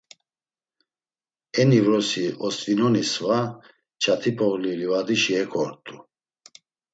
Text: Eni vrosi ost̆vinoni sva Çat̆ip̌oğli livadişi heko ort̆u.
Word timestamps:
Eni 1.59 1.77
vrosi 1.87 2.23
ost̆vinoni 2.45 3.03
sva 3.11 3.39
Çat̆ip̌oğli 4.01 4.71
livadişi 4.79 5.33
heko 5.39 5.59
ort̆u. 5.65 5.95